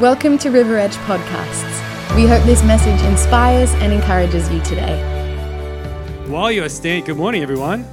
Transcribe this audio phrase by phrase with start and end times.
[0.00, 2.14] Welcome to River Edge Podcasts.
[2.16, 5.00] We hope this message inspires and encourages you today.
[6.26, 7.86] While you're standing, good morning, everyone.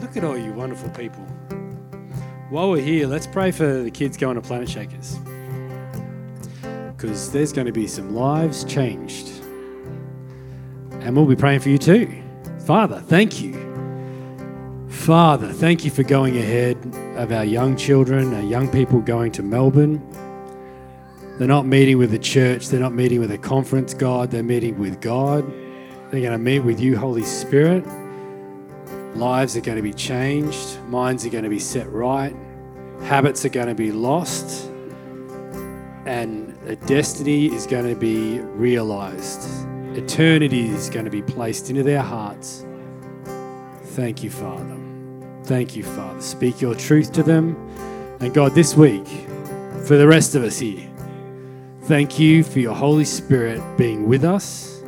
[0.00, 1.22] Look at all you wonderful people.
[2.50, 5.24] While we're here, let's pray for the kids going to Planetshakers.
[6.96, 9.28] Because there's going to be some lives changed.
[10.94, 12.12] And we'll be praying for you too.
[12.64, 13.54] Father, thank you.
[14.88, 16.76] Father, thank you for going ahead
[17.14, 20.02] of our young children, our young people going to Melbourne.
[21.38, 24.78] They're not meeting with the church, they're not meeting with a conference, God, they're meeting
[24.78, 25.44] with God.
[26.10, 27.84] They're going to meet with you, Holy Spirit.
[29.16, 32.34] Lives are going to be changed, minds are going to be set right,
[33.02, 34.70] habits are going to be lost,
[36.06, 39.48] and a destiny is going to be realized.
[39.94, 42.64] Eternity is going to be placed into their hearts.
[43.82, 44.76] Thank you, Father.
[45.44, 46.20] Thank you, Father.
[46.20, 47.56] Speak your truth to them.
[48.20, 49.06] And God, this week,
[49.86, 50.90] for the rest of us here,
[51.86, 54.82] thank you for your Holy Spirit being with us,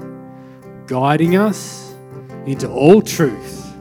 [0.88, 1.94] guiding us
[2.44, 3.72] into all truth.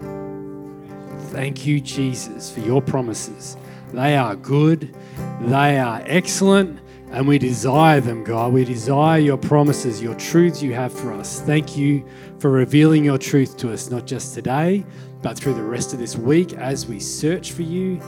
[1.32, 3.58] Thank you, Jesus, for your promises.
[3.92, 4.96] They are good,
[5.42, 8.54] they are excellent, and we desire them, God.
[8.54, 11.42] We desire your promises, your truths you have for us.
[11.42, 12.06] Thank you
[12.38, 14.86] for revealing your truth to us, not just today,
[15.24, 18.00] but through the rest of this week, as we search for you,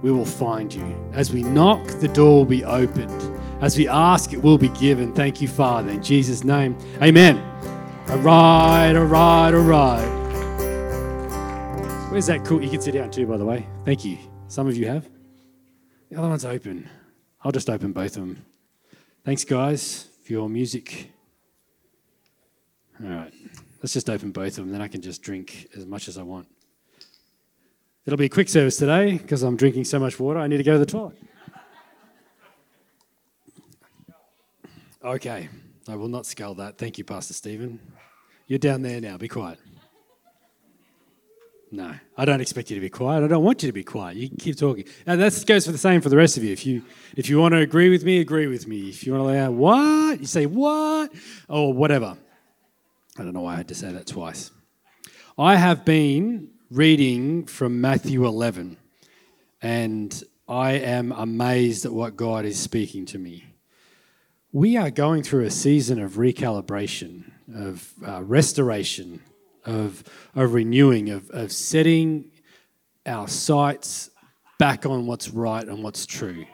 [0.00, 1.10] we will find you.
[1.12, 3.43] As we knock, the door will be opened.
[3.64, 5.14] As we ask, it will be given.
[5.14, 5.88] Thank you, Father.
[5.88, 7.38] In Jesus' name, amen.
[8.10, 10.06] All right, all right, all right.
[12.10, 12.62] Where's that cool?
[12.62, 13.66] You can sit down too, by the way.
[13.86, 14.18] Thank you.
[14.48, 15.08] Some of you have.
[16.10, 16.90] The other one's open.
[17.42, 18.44] I'll just open both of them.
[19.24, 21.10] Thanks, guys, for your music.
[23.02, 23.32] All right.
[23.82, 26.22] Let's just open both of them, then I can just drink as much as I
[26.22, 26.48] want.
[28.04, 30.38] It'll be a quick service today because I'm drinking so much water.
[30.38, 31.16] I need to go to the toilet.
[35.04, 35.50] Okay,
[35.86, 36.78] I will not scull that.
[36.78, 37.78] Thank you, Pastor Stephen.
[38.46, 39.18] You're down there now.
[39.18, 39.58] Be quiet.
[41.70, 43.22] No, I don't expect you to be quiet.
[43.22, 44.16] I don't want you to be quiet.
[44.16, 44.86] You keep talking.
[45.04, 46.52] And that goes for the same for the rest of you.
[46.52, 46.84] If you
[47.16, 48.88] if you want to agree with me, agree with me.
[48.88, 51.12] If you want to out what, you say what,
[51.50, 52.16] or whatever.
[53.18, 54.52] I don't know why I had to say that twice.
[55.36, 58.78] I have been reading from Matthew 11,
[59.60, 63.53] and I am amazed at what God is speaking to me.
[64.54, 67.24] We are going through a season of recalibration,
[67.56, 69.20] of uh, restoration,
[69.64, 70.04] of,
[70.36, 72.30] of renewing, of, of setting
[73.04, 74.10] our sights
[74.60, 76.46] back on what's right and what's true.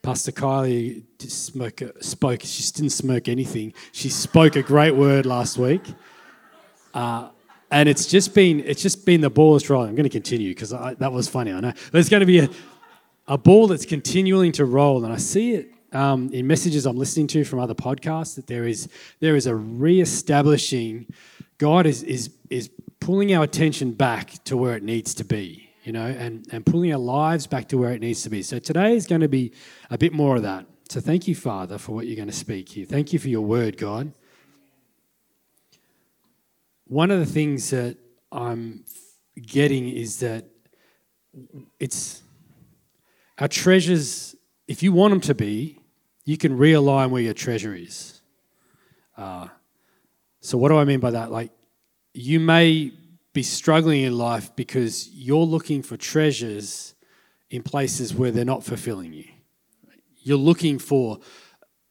[0.00, 3.74] Pastor Kylie smoke, spoke, she didn't smoke anything.
[3.92, 5.82] She spoke a great word last week.
[6.94, 7.28] Uh,
[7.70, 9.90] and it's just been it's just been the ball is rolling.
[9.90, 11.52] I'm going to continue because that was funny.
[11.52, 12.48] I know there's going to be a,
[13.26, 17.26] a ball that's continuing to roll, and I see it um, in messages I'm listening
[17.28, 18.88] to from other podcasts that there is
[19.20, 21.06] there is a re-establishing.
[21.58, 25.92] God is is is pulling our attention back to where it needs to be you
[25.92, 28.42] know, and, and pulling our lives back to where it needs to be.
[28.42, 29.52] So today is going to be
[29.88, 30.66] a bit more of that.
[30.90, 32.84] So thank you, Father, for what you're going to speak here.
[32.84, 34.12] Thank you for your word, God.
[36.84, 37.96] One of the things that
[38.30, 38.84] I'm
[39.40, 40.44] getting is that
[41.80, 42.22] it's
[43.38, 45.77] our treasures, if you want them to be,
[46.28, 48.20] you can realign where your treasure is.
[49.16, 49.48] Uh,
[50.42, 51.30] so, what do I mean by that?
[51.30, 51.50] Like,
[52.12, 52.92] you may
[53.32, 56.94] be struggling in life because you're looking for treasures
[57.48, 59.24] in places where they're not fulfilling you.
[60.18, 61.18] You're looking for,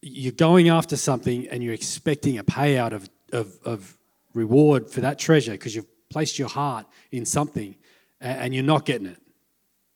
[0.04, 3.98] you're going after something and you're expecting a payout of, of, of
[4.36, 7.76] reward for that treasure because you've placed your heart in something
[8.22, 9.18] and you're not getting it.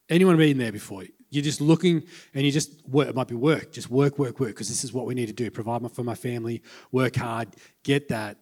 [0.10, 1.04] Anyone been there before?
[1.32, 2.04] You're just looking
[2.36, 3.08] and you just work.
[3.08, 5.34] It might be work, just work, work, work, because this is what we need to
[5.34, 6.62] do provide for my family,
[6.92, 7.50] work hard,
[7.84, 8.38] get that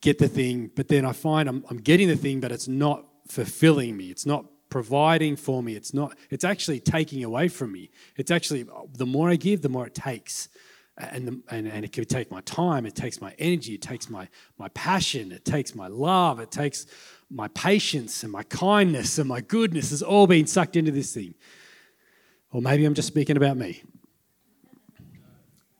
[0.00, 3.04] get the thing, but then I find I'm, I'm getting the thing, but it's not
[3.28, 4.10] fulfilling me.
[4.10, 5.74] It's not providing for me.
[5.74, 7.90] It's not, it's actually taking away from me.
[8.16, 10.48] It's actually, the more I give, the more it takes.
[10.96, 14.08] And, the, and, and it can take my time, it takes my energy, it takes
[14.08, 14.28] my,
[14.58, 16.86] my passion, it takes my love, it takes
[17.28, 21.34] my patience and my kindness and my goodness is all being sucked into this thing.
[22.54, 23.82] Or maybe I'm just speaking about me.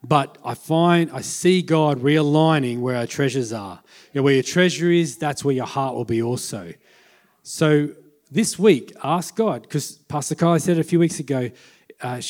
[0.02, 3.80] But I find, I see God realigning where our treasures are.
[4.12, 6.74] You know, where your treasure is, that's where your heart will be also.
[7.44, 7.90] So
[8.28, 11.50] this week, ask God, because Pastor Kyle said a few weeks ago,
[12.02, 12.20] uh,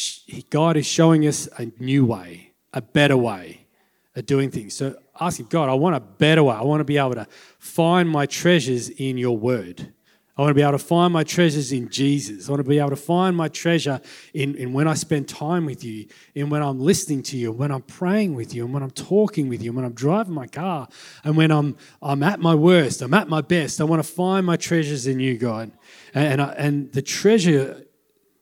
[0.51, 3.67] God is showing us a new way, a better way
[4.15, 4.75] of doing things.
[4.75, 6.55] So ask Him, God, I want a better way.
[6.55, 7.27] I want to be able to
[7.59, 9.95] find my treasures in your word.
[10.37, 12.49] I want to be able to find my treasures in Jesus.
[12.49, 14.01] I want to be able to find my treasure
[14.33, 17.71] in, in when I spend time with you, in when I'm listening to you, when
[17.71, 20.49] I'm praying with you, and when I'm talking with you, and when I'm driving my
[20.49, 20.89] car,
[21.23, 23.81] and when I'm, I'm at my worst, I'm at my best.
[23.81, 25.71] I want to find my treasures in you, God.
[26.15, 27.87] And, and, I, and the treasure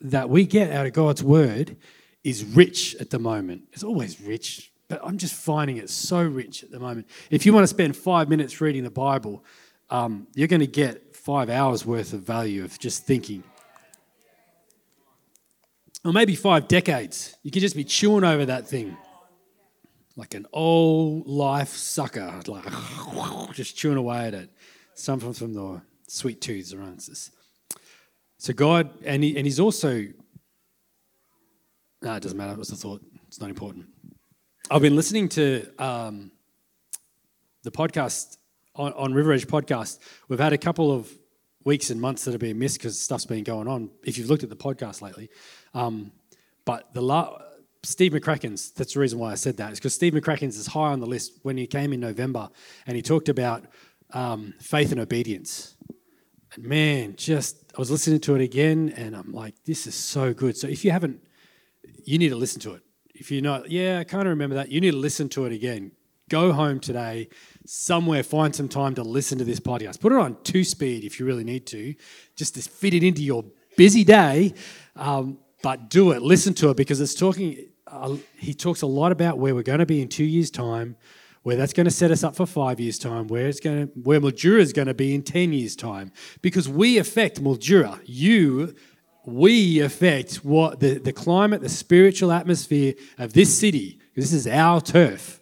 [0.01, 1.77] that we get out of God's word
[2.25, 3.65] is rich at the moment.
[3.75, 7.07] It's always rich, but I'm just finding it so rich at the moment.
[7.31, 9.45] If you want to spend five minutes reading the Bible,
[9.91, 13.45] um, you're going to get five hours worth of value of just thinking.
[16.05, 17.37] Or maybe five decades.
[17.45, 18.97] You could just be chewing over that thing
[20.17, 22.65] like an old life sucker, like
[23.55, 24.51] just chewing away at it.
[24.95, 27.31] Something from the sweet tooths around us.
[28.39, 30.07] So God, and, he, and He's also,
[32.03, 32.57] no, it doesn't matter.
[32.57, 33.01] What's the thought?
[33.29, 33.87] It's not important.
[34.71, 36.33] I've been listening to um,
[37.63, 38.37] the podcast
[38.75, 39.99] on, on River Edge podcast,
[40.29, 41.11] we've had a couple of
[41.65, 43.91] weeks and months that have been missed because stuff's been going on.
[44.05, 45.31] If you've looked at the podcast lately,
[45.75, 46.13] um,
[46.65, 47.39] but the la-
[47.85, 50.93] Steve McCracken's, that's the reason why I said that, is because Steve McCracken's is high
[50.93, 52.49] on the list when he came in November
[52.87, 53.65] and he talked about
[54.13, 55.77] um, faith and obedience.
[56.55, 60.33] And man, just, I was listening to it again and I'm like, this is so
[60.33, 60.57] good.
[60.57, 61.21] So if you haven't,
[62.05, 62.83] you need to listen to it.
[63.15, 65.53] If you're not, yeah, I kind of remember that, you need to listen to it
[65.53, 65.93] again.
[66.29, 67.29] Go home today,
[67.67, 70.01] somewhere find some time to listen to this podcast.
[70.01, 71.95] Put it on two speed if you really need to,
[72.37, 73.45] just to fit it into your
[73.77, 74.55] busy day.
[74.97, 76.23] Um, but do it.
[76.23, 77.69] Listen to it because it's talking.
[77.87, 80.97] Uh, he talks a lot about where we're going to be in two years' time,
[81.43, 83.93] where that's going to set us up for five years' time, where it's going to,
[84.01, 86.11] where Mildura is going to be in ten years' time,
[86.41, 88.01] because we affect Mildura.
[88.05, 88.75] You
[89.25, 94.01] we affect what the, the climate, the spiritual atmosphere of this city.
[94.17, 95.41] This is our turf.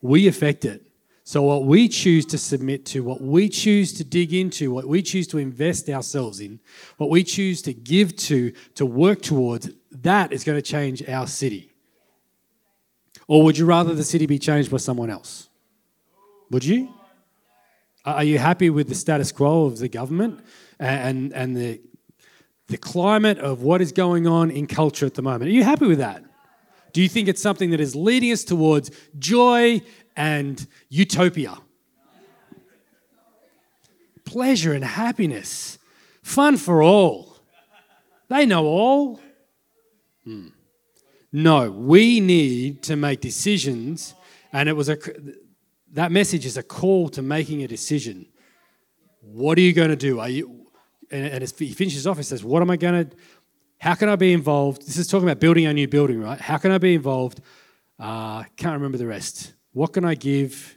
[0.00, 0.85] We affect it.
[1.28, 5.02] So, what we choose to submit to, what we choose to dig into, what we
[5.02, 6.60] choose to invest ourselves in,
[6.98, 11.26] what we choose to give to, to work towards, that is going to change our
[11.26, 11.72] city.
[13.26, 15.48] Or would you rather the city be changed by someone else?
[16.52, 16.94] Would you?
[18.04, 20.44] Are you happy with the status quo of the government
[20.78, 21.80] and, and the,
[22.68, 25.48] the climate of what is going on in culture at the moment?
[25.48, 26.22] Are you happy with that?
[26.92, 29.82] Do you think it's something that is leading us towards joy
[30.16, 31.58] and utopia.
[34.24, 35.78] Pleasure and happiness,
[36.22, 37.36] fun for all.
[38.28, 39.20] They know all.
[40.24, 40.48] Hmm.
[41.32, 44.14] No, we need to make decisions,
[44.52, 44.98] and it was a
[45.92, 48.26] that message is a call to making a decision.
[49.20, 50.20] What are you going to do?
[50.20, 50.66] Are you?
[51.10, 52.16] And, and he finishes off.
[52.16, 53.16] He says, "What am I going to?
[53.78, 54.86] How can I be involved?
[54.86, 56.40] This is talking about building a new building, right?
[56.40, 57.40] How can I be involved?
[57.98, 59.52] Uh, can't remember the rest.
[59.76, 60.74] What can I give?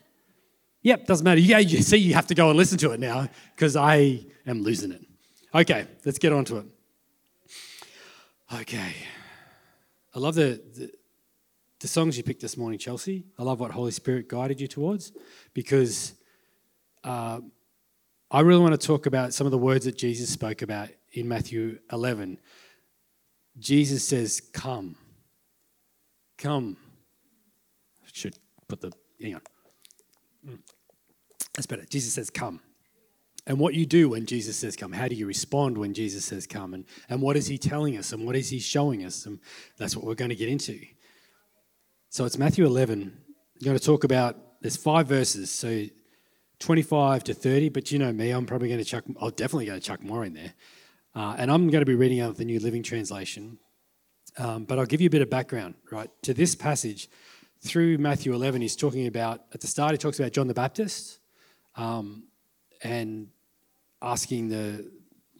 [0.81, 1.39] Yep, doesn't matter.
[1.39, 4.61] Yeah, you see, you have to go and listen to it now because I am
[4.61, 5.05] losing it.
[5.55, 6.65] Okay, let's get on to it.
[8.55, 8.93] Okay.
[10.13, 10.91] I love the, the,
[11.79, 13.23] the songs you picked this morning, Chelsea.
[13.37, 15.13] I love what Holy Spirit guided you towards
[15.53, 16.11] because
[17.05, 17.39] uh,
[18.29, 21.25] I really want to talk about some of the words that Jesus spoke about in
[21.25, 22.37] Matthew 11.
[23.57, 24.97] Jesus says, Come.
[26.37, 26.75] Come.
[28.11, 28.35] should
[28.69, 29.41] put the, hang on.
[31.55, 31.83] That's better.
[31.85, 32.61] Jesus says, come.
[33.45, 36.45] And what you do when Jesus says come, how do you respond when Jesus says
[36.45, 36.73] come?
[36.73, 39.25] And, and what is he telling us and what is he showing us?
[39.25, 39.39] And
[39.77, 40.79] that's what we're going to get into.
[42.09, 43.01] So it's Matthew 11.
[43.01, 45.85] I'm going to talk about, there's five verses, so
[46.59, 49.79] 25 to 30, but you know me, I'm probably going to chuck, I'll definitely going
[49.79, 50.53] to chuck more in there.
[51.15, 53.57] Uh, and I'm going to be reading out the New Living Translation.
[54.37, 56.09] Um, but I'll give you a bit of background, right?
[56.23, 57.09] To this passage,
[57.61, 61.19] through Matthew 11, he's talking about, at the start, he talks about John the Baptist
[61.75, 62.23] um,
[62.83, 63.27] and
[64.01, 64.89] asking the,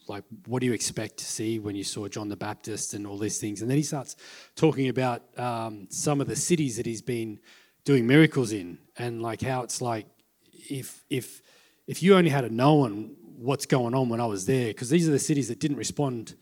[0.07, 3.17] like, what do you expect to see when you saw John the Baptist and all
[3.17, 3.61] these things?
[3.61, 4.15] And then he starts
[4.55, 7.39] talking about um, some of the cities that he's been
[7.85, 10.05] doing miracles in and, like, how it's like
[10.51, 11.41] if, if,
[11.87, 15.07] if you only had a known what's going on when I was there, because these
[15.07, 16.35] are the cities that didn't respond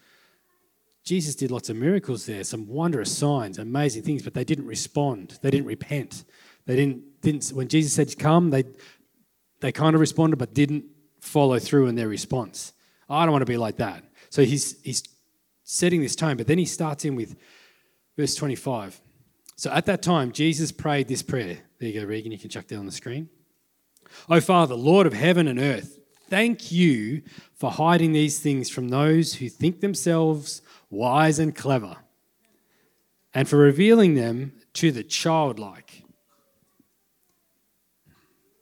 [1.08, 5.40] Jesus did lots of miracles there, some wondrous signs, amazing things, but they didn't respond.
[5.42, 6.26] They didn't repent.
[6.66, 8.66] They didn't, didn't when Jesus said to come, they,
[9.62, 10.84] they kind of responded but didn't
[11.22, 12.74] follow through in their response.
[13.10, 14.04] I don't want to be like that.
[14.30, 15.02] So he's, he's
[15.64, 17.38] setting this tone, but then he starts in with
[18.18, 19.00] verse 25.
[19.56, 21.58] So at that time, Jesus prayed this prayer.
[21.80, 23.30] There you go, Regan, you can chuck that on the screen.
[24.28, 26.00] Oh, Father, Lord of heaven and earth,
[26.30, 27.22] thank you
[27.54, 31.98] for hiding these things from those who think themselves wise and clever,
[33.34, 36.04] and for revealing them to the childlike.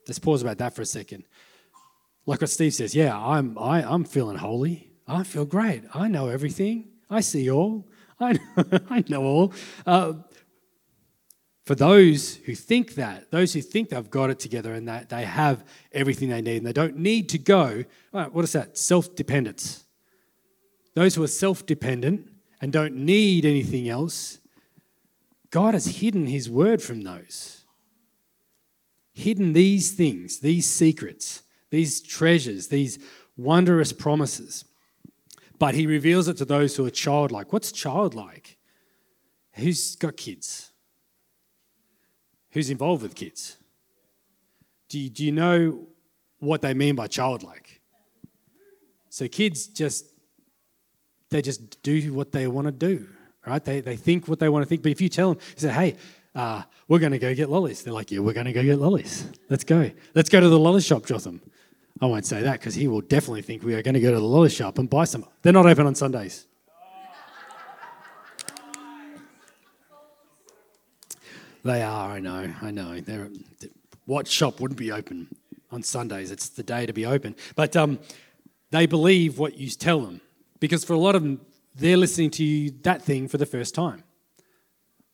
[0.06, 1.24] Let's pause about that for a second.
[2.26, 4.90] Like what Steve says, yeah, I'm, I, I'm feeling holy.
[5.06, 5.82] I feel great.
[5.94, 6.88] I know everything.
[7.08, 7.88] I see all.
[8.18, 8.40] I know,
[8.90, 9.52] I know all.
[9.86, 10.14] Uh,
[11.64, 15.24] for those who think that, those who think they've got it together and that they
[15.24, 18.78] have everything they need and they don't need to go, what is that?
[18.78, 19.85] Self dependence.
[20.96, 22.26] Those who are self dependent
[22.58, 24.38] and don't need anything else,
[25.50, 27.64] God has hidden His word from those.
[29.12, 32.98] Hidden these things, these secrets, these treasures, these
[33.36, 34.64] wondrous promises.
[35.58, 37.52] But He reveals it to those who are childlike.
[37.52, 38.56] What's childlike?
[39.52, 40.70] Who's got kids?
[42.52, 43.58] Who's involved with kids?
[44.88, 45.88] Do you, do you know
[46.38, 47.82] what they mean by childlike?
[49.10, 50.06] So kids just
[51.30, 53.06] they just do what they want to do,
[53.46, 53.64] right?
[53.64, 54.82] They, they think what they want to think.
[54.82, 55.96] But if you tell them, you say, hey,
[56.34, 57.82] uh, we're going to go get lollies.
[57.82, 59.28] They're like, yeah, we're going to go get lollies.
[59.48, 59.90] Let's go.
[60.14, 61.40] Let's go to the lolly shop, Jotham.
[62.00, 64.20] I won't say that because he will definitely think we are going to go to
[64.20, 65.24] the lolly shop and buy some.
[65.42, 66.46] They're not open on Sundays.
[71.64, 73.00] They are, I know, I know.
[73.00, 73.28] They're,
[74.04, 75.34] what shop wouldn't be open
[75.72, 76.30] on Sundays?
[76.30, 77.34] It's the day to be open.
[77.56, 77.98] But um,
[78.70, 80.20] they believe what you tell them.
[80.60, 81.40] Because for a lot of them,
[81.74, 84.02] they're listening to that thing for the first time.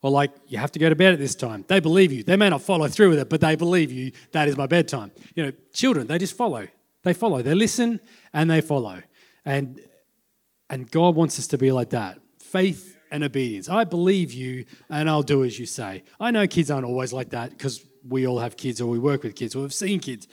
[0.02, 1.64] Or like, you have to go to bed at this time.
[1.68, 2.25] They believe you.
[2.25, 4.12] They may not follow through with it, but they believe you.
[4.32, 5.12] That is my bedtime.
[5.34, 6.66] You know, children, they just follow.
[7.04, 7.42] They follow.
[7.42, 8.00] They listen
[8.32, 9.02] and they follow.
[9.44, 9.80] And
[10.70, 12.18] and God wants us to be like that.
[12.38, 13.68] Faith and obedience.
[13.68, 16.02] I believe you and I'll do as you say.
[16.18, 19.22] I know kids aren't always like that because we all have kids or we work
[19.22, 20.26] with kids or we've seen kids.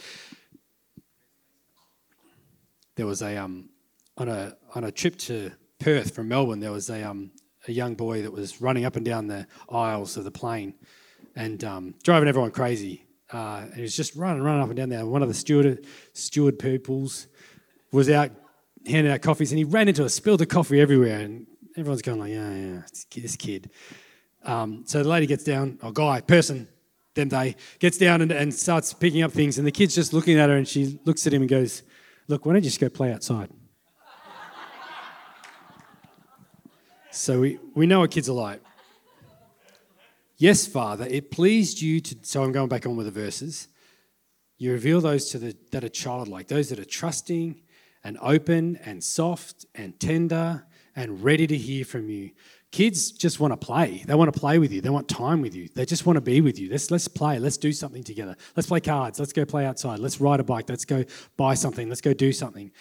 [2.95, 3.69] There was a um
[4.19, 7.31] on a on a trip to Perth from Melbourne, there was a um,
[7.67, 10.73] a young boy that was running up and down the aisles of the plane
[11.35, 13.05] and um, driving everyone crazy.
[13.31, 15.05] Uh, and he was just running, running up and down there.
[15.05, 17.27] One of the steward steward pupils
[17.91, 18.31] was out
[18.85, 21.47] handing out coffees, and he ran into it, spilled the coffee everywhere, and
[21.77, 22.81] everyone's going like, "Yeah, yeah,
[23.15, 23.69] this kid."
[24.43, 26.67] Um, so the lady gets down, or guy, person,
[27.13, 30.39] them they gets down and, and starts picking up things, and the kid's just looking
[30.39, 31.83] at her, and she looks at him and goes,
[32.27, 33.49] "Look, why don't you just go play outside?"
[37.11, 38.61] So we, we know what kids are like.
[40.37, 42.15] Yes, Father, it pleased you to.
[42.21, 43.67] So I'm going back on with the verses.
[44.57, 47.61] You reveal those to the, that are childlike, those that are trusting
[48.03, 52.31] and open and soft and tender and ready to hear from you.
[52.71, 54.03] Kids just want to play.
[54.05, 54.79] They want to play with you.
[54.79, 55.69] They want time with you.
[55.73, 56.69] They just want to be with you.
[56.69, 57.39] Let's, let's play.
[57.39, 58.35] Let's do something together.
[58.55, 59.19] Let's play cards.
[59.19, 59.99] Let's go play outside.
[59.99, 60.69] Let's ride a bike.
[60.69, 61.03] Let's go
[61.35, 61.89] buy something.
[61.89, 62.71] Let's go do something.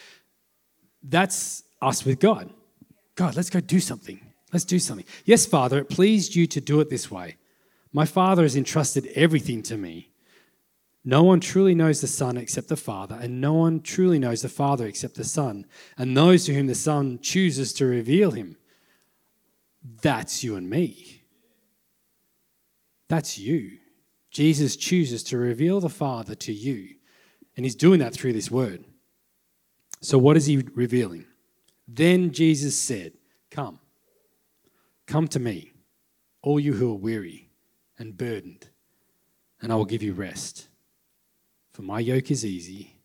[1.02, 2.52] That's us with God.
[3.18, 4.20] God, let's go do something.
[4.52, 5.04] Let's do something.
[5.25, 7.37] Yes, Father, it pleased you to do it this way.
[7.92, 10.12] My Father has entrusted everything to me.
[11.04, 14.48] No one truly knows the Son except the Father, and no one truly knows the
[14.48, 18.56] Father except the Son, and those to whom the Son chooses to reveal him.
[20.00, 21.22] That's you and me.
[23.08, 23.78] That's you.
[24.30, 26.94] Jesus chooses to reveal the Father to you,
[27.56, 28.84] and he's doing that through this word.
[30.02, 31.25] So, what is he revealing?
[31.88, 33.14] Then Jesus said,
[33.50, 33.80] Come,
[35.07, 35.73] come to me,
[36.42, 37.49] all you who are weary
[37.99, 38.68] and burdened,
[39.62, 40.68] and I will give you rest.
[41.73, 42.97] For my yoke is easy,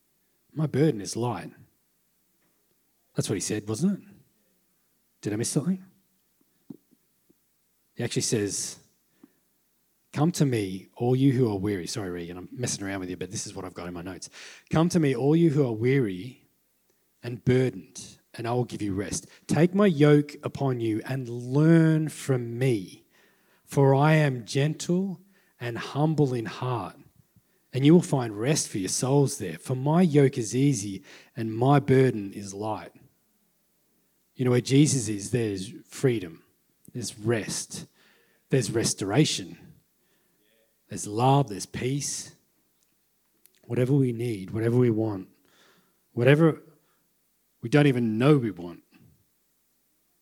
[0.53, 1.51] my burden is light.
[3.15, 4.05] That's what he said, wasn't it?
[5.21, 5.81] Did I miss something?
[7.95, 8.79] He actually says,
[10.11, 11.87] Come to me, all you who are weary.
[11.87, 14.01] Sorry, Regan, I'm messing around with you, but this is what I've got in my
[14.01, 14.29] notes.
[14.69, 16.43] Come to me, all you who are weary
[17.23, 19.27] and burdened, and I will give you rest.
[19.47, 23.03] Take my yoke upon you and learn from me,
[23.65, 25.21] for I am gentle
[25.59, 26.95] and humble in heart,
[27.71, 29.57] and you will find rest for your souls there.
[29.57, 31.03] For my yoke is easy
[31.35, 32.91] and my burden is light.
[34.35, 36.43] You know, where Jesus is, there's freedom,
[36.93, 37.85] there's rest,
[38.49, 39.57] there's restoration,
[40.89, 42.35] there's love, there's peace.
[43.65, 45.29] Whatever we need, whatever we want,
[46.11, 46.61] whatever
[47.63, 48.81] we don't even know we want.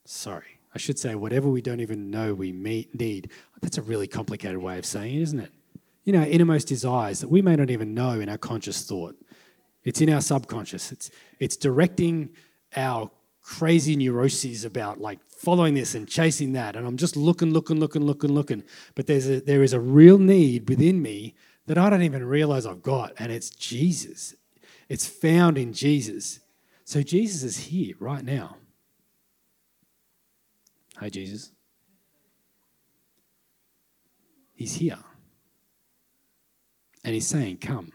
[0.06, 3.32] Sorry, I should say, whatever we don't even know we need.
[3.62, 5.52] That's a really complicated way of saying it, isn't it?
[6.06, 9.16] You know, innermost desires that we may not even know in our conscious thought.
[9.84, 10.92] It's in our subconscious.
[10.92, 12.30] It's, it's directing
[12.76, 13.10] our
[13.42, 16.76] crazy neuroses about like following this and chasing that.
[16.76, 18.64] And I'm just looking, looking, looking, looking, looking.
[18.94, 22.66] But there's a, there is a real need within me that I don't even realize
[22.68, 23.14] I've got.
[23.18, 24.36] And it's Jesus.
[24.90, 26.40] It's found in Jesus.
[26.84, 28.58] So Jesus is here right now.
[31.00, 31.52] Hey, Jesus.
[34.54, 35.00] He's here.
[37.04, 37.92] And he's saying, Come,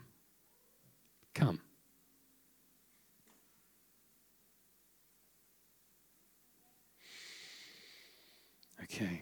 [1.35, 1.61] come.
[8.83, 9.21] Okay.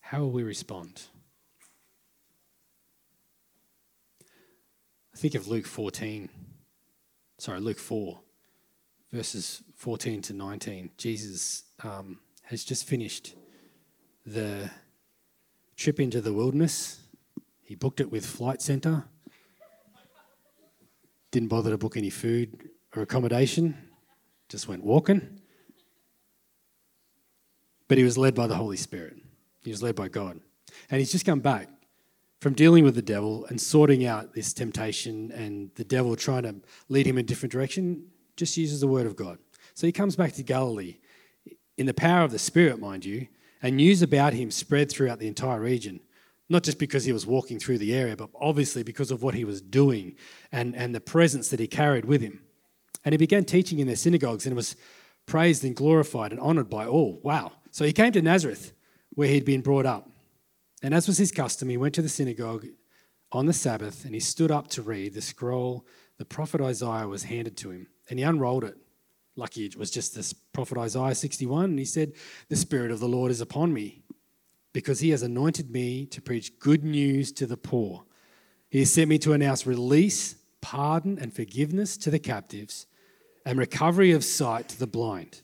[0.00, 1.02] How will we respond?
[5.16, 6.28] Think of Luke 14,
[7.38, 8.20] sorry, Luke 4,
[9.12, 10.90] verses 14 to 19.
[10.98, 13.34] Jesus um, has just finished
[14.26, 14.70] the
[15.74, 17.00] trip into the wilderness.
[17.62, 19.04] He booked it with Flight Centre.
[21.30, 23.74] Didn't bother to book any food or accommodation,
[24.50, 25.40] just went walking.
[27.88, 29.16] But he was led by the Holy Spirit.
[29.64, 30.40] He was led by God.
[30.90, 31.70] And he's just come back
[32.46, 36.54] from dealing with the devil and sorting out this temptation and the devil trying to
[36.88, 38.04] lead him in a different direction,
[38.36, 39.38] just uses the word of God.
[39.74, 40.98] So he comes back to Galilee
[41.76, 43.26] in the power of the Spirit, mind you,
[43.62, 45.98] and news about him spread throughout the entire region.
[46.48, 49.44] Not just because he was walking through the area, but obviously because of what he
[49.44, 50.14] was doing
[50.52, 52.42] and, and the presence that he carried with him.
[53.04, 54.76] And he began teaching in their synagogues and was
[55.26, 57.18] praised and glorified and honored by all.
[57.24, 57.50] Wow.
[57.72, 58.72] So he came to Nazareth,
[59.16, 60.08] where he'd been brought up.
[60.82, 62.66] And as was his custom, he went to the synagogue
[63.32, 65.86] on the Sabbath and he stood up to read the scroll
[66.18, 67.88] the prophet Isaiah was handed to him.
[68.08, 68.76] And he unrolled it.
[69.38, 71.64] Lucky it was just this prophet Isaiah 61.
[71.64, 72.12] And he said,
[72.48, 74.02] The Spirit of the Lord is upon me
[74.72, 78.04] because he has anointed me to preach good news to the poor.
[78.70, 82.86] He has sent me to announce release, pardon, and forgiveness to the captives
[83.44, 85.42] and recovery of sight to the blind,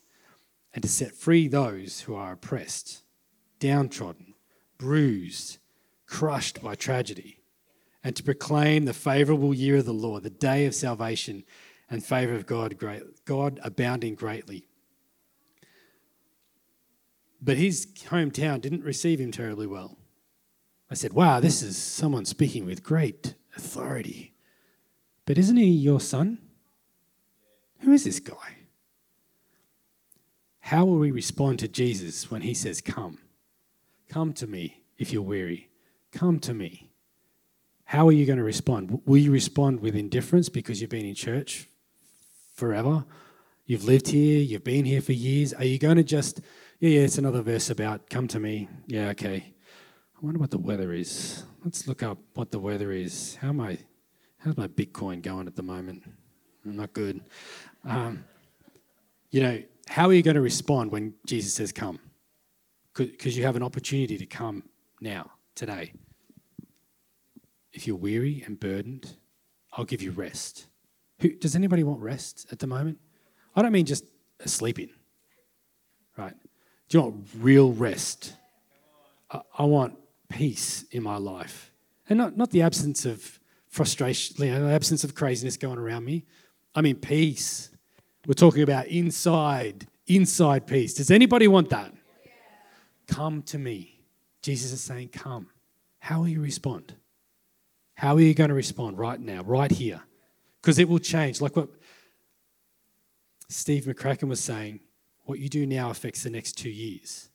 [0.74, 3.02] and to set free those who are oppressed,
[3.60, 4.31] downtrodden,
[4.82, 5.58] bruised,
[6.06, 7.38] crushed by tragedy,
[8.02, 11.44] and to proclaim the favorable year of the Lord, the day of salvation
[11.88, 14.66] and favor of God, great, God abounding greatly.
[17.40, 19.98] But his hometown didn't receive him terribly well.
[20.90, 24.34] I said, Wow, this is someone speaking with great authority.
[25.26, 26.38] But isn't he your son?
[27.82, 28.56] Who is this guy?
[30.58, 33.18] How will we respond to Jesus when he says, Come?
[34.12, 35.70] Come to me if you're weary.
[36.12, 36.90] Come to me.
[37.84, 39.00] How are you going to respond?
[39.06, 41.66] Will you respond with indifference because you've been in church
[42.54, 43.06] forever?
[43.64, 45.54] You've lived here, you've been here for years.
[45.54, 46.42] Are you going to just,
[46.78, 48.68] yeah, yeah, it's another verse about come to me.
[48.86, 49.54] Yeah, okay.
[50.14, 51.44] I wonder what the weather is.
[51.64, 53.36] Let's look up what the weather is.
[53.36, 53.78] How am I,
[54.36, 56.02] how's my Bitcoin going at the moment?
[56.66, 57.22] Not good.
[57.82, 58.26] Um,
[59.30, 61.98] you know, how are you going to respond when Jesus says, Come?
[62.94, 64.64] Because you have an opportunity to come
[65.00, 65.92] now, today.
[67.72, 69.16] If you're weary and burdened,
[69.72, 70.66] I'll give you rest.
[71.20, 72.98] Who, does anybody want rest at the moment?
[73.56, 74.04] I don't mean just
[74.44, 74.90] sleeping,
[76.16, 76.34] right?
[76.88, 78.34] Do you want real rest?
[79.30, 79.96] I, I want
[80.28, 81.72] peace in my life.
[82.08, 86.04] And not, not the absence of frustration, you know, the absence of craziness going around
[86.04, 86.24] me.
[86.74, 87.70] I mean, peace.
[88.26, 90.94] We're talking about inside, inside peace.
[90.94, 91.92] Does anybody want that?
[93.12, 94.00] Come to me.
[94.40, 95.48] Jesus is saying, Come.
[95.98, 96.94] How will you respond?
[97.94, 100.00] How are you going to respond right now, right here?
[100.60, 101.40] Because it will change.
[101.40, 101.68] Like what
[103.48, 104.80] Steve McCracken was saying,
[105.24, 107.28] what you do now affects the next two years.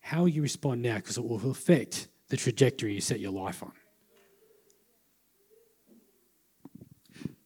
[0.00, 0.96] How will you respond now?
[0.96, 3.72] Because it will affect the trajectory you set your life on.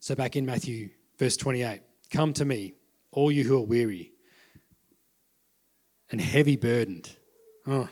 [0.00, 1.80] So, back in Matthew, verse 28
[2.10, 2.74] Come to me,
[3.10, 4.12] all you who are weary
[6.10, 7.16] and heavy burdened.
[7.66, 7.88] Oh.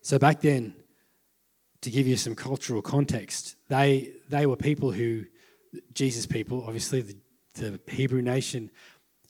[0.00, 0.74] So, back then,
[1.80, 5.24] to give you some cultural context, they, they were people who,
[5.92, 7.16] Jesus people, obviously the,
[7.54, 8.70] the Hebrew nation,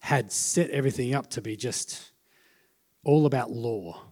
[0.00, 2.12] had set everything up to be just
[3.04, 4.02] all about law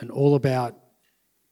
[0.00, 0.76] and all about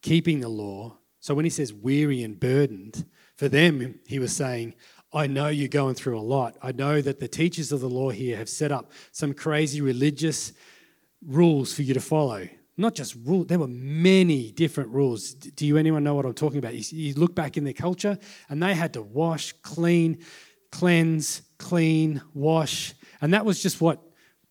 [0.01, 0.97] keeping the law.
[1.19, 3.05] So when he says weary and burdened,
[3.35, 4.75] for them, he was saying,
[5.13, 6.57] I know you're going through a lot.
[6.61, 10.53] I know that the teachers of the law here have set up some crazy religious
[11.25, 12.47] rules for you to follow
[12.77, 15.33] not just rules, there were many different rules.
[15.33, 16.75] Do you anyone know what I'm talking about?
[16.75, 18.17] You, you look back in their culture
[18.49, 20.19] and they had to wash, clean,
[20.71, 22.93] cleanse, clean, wash.
[23.21, 24.01] And that was just what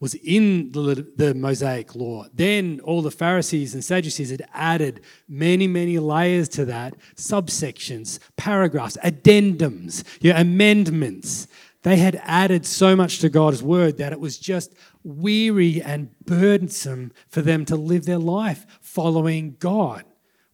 [0.00, 2.26] was in the, the Mosaic law.
[2.32, 8.96] Then all the Pharisees and Sadducees had added many, many layers to that subsections, paragraphs,
[9.04, 11.46] addendums, yeah, amendments.
[11.84, 17.12] They had added so much to God's word that it was just weary and burdensome
[17.28, 20.04] for them to live their life following God,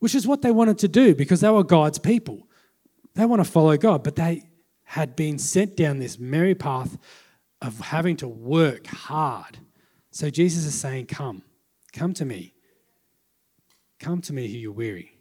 [0.01, 2.49] which is what they wanted to do because they were God's people.
[3.15, 4.51] They want to follow God, but they
[4.83, 6.99] had been sent down this merry path
[7.63, 9.59] of having to work hard.
[10.11, 11.43] So Jesus is saying, Come,
[11.93, 12.55] come to me.
[14.01, 15.13] Come to me who you're weary.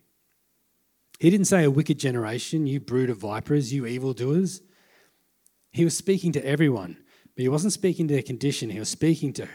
[1.20, 4.64] He didn't say a wicked generation, you brood of vipers, you evildoers.
[5.72, 6.98] He was speaking to everyone.
[7.36, 9.48] But he wasn't speaking to their condition, he was speaking to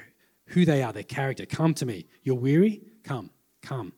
[0.46, 1.44] who they are, their character.
[1.44, 2.06] Come to me.
[2.22, 2.82] You're weary?
[3.02, 3.30] Come,
[3.62, 3.92] come,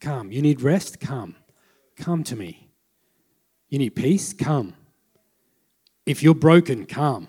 [0.00, 0.32] come.
[0.32, 0.98] You need rest?
[0.98, 1.36] Come,
[1.96, 2.70] come to me.
[3.68, 4.32] You need peace?
[4.32, 4.74] Come.
[6.06, 7.28] If you're broken, come.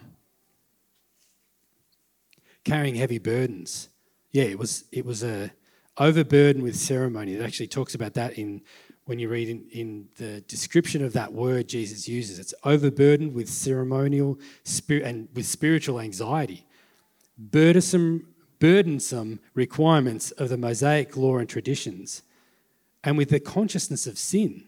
[2.64, 3.90] Carrying heavy burdens.
[4.32, 5.52] Yeah, it was it was a
[5.98, 7.36] overburden with ceremony.
[7.36, 8.62] It actually talks about that in
[9.06, 12.40] when you read in, in the description of that word Jesus uses.
[12.40, 14.40] It's overburdened with ceremonial
[14.90, 16.66] and with spiritual anxiety.
[17.38, 18.28] Burdensome,
[18.60, 22.24] burdensome requirements of the Mosaic law and traditions,
[23.04, 24.64] and with the consciousness of sin.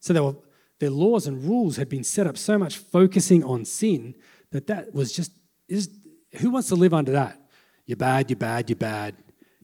[0.00, 0.36] So were,
[0.80, 4.16] their laws and rules had been set up so much focusing on sin
[4.50, 5.30] that that was just,
[5.68, 5.88] is,
[6.40, 7.40] who wants to live under that?
[7.86, 9.14] You're bad, you're bad, you're bad.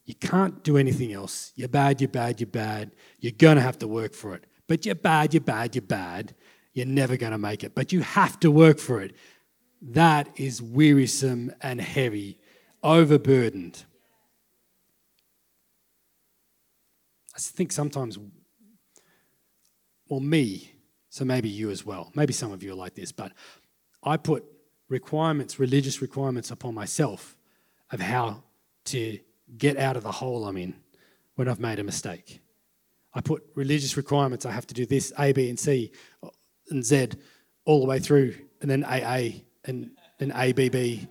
[0.09, 1.53] You can't do anything else.
[1.55, 2.93] You're bad, you're bad, you're bad.
[3.21, 4.47] You're going to have to work for it.
[4.67, 6.35] But you're bad, you're bad, you're bad.
[6.73, 7.75] You're never going to make it.
[7.75, 9.15] But you have to work for it.
[9.83, 12.39] That is wearisome and heavy,
[12.83, 13.85] overburdened.
[17.37, 18.19] I think sometimes,
[20.09, 20.73] well, me,
[21.11, 23.33] so maybe you as well, maybe some of you are like this, but
[24.03, 24.43] I put
[24.89, 27.37] requirements, religious requirements upon myself
[27.91, 28.45] of how
[28.87, 29.19] to
[29.57, 30.75] get out of the hole I'm in
[31.35, 32.41] when I've made a mistake.
[33.15, 34.45] I put religious requirements.
[34.45, 35.93] I have to do this, A, B, and C,
[36.71, 37.11] and Z,
[37.65, 41.09] all the way through, and then AA, and then ABB,